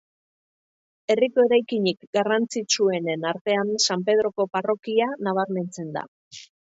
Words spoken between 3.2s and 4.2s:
artean San